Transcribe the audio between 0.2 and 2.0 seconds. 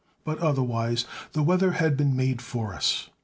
But otherwise the weather had